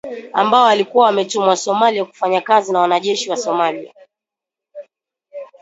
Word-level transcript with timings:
ambao 0.33 0.63
walikuwa 0.65 1.05
wametumwa 1.05 1.57
Somalia 1.57 2.05
kufanya 2.05 2.41
kazi 2.41 2.73
na 2.73 2.79
wanajeshi 2.79 3.29
wa 3.29 3.37
Somalia 3.37 3.93